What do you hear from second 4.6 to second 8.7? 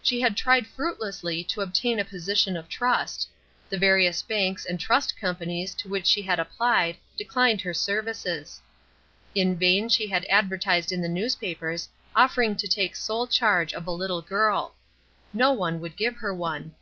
and trust companies to which she had applied declined her services.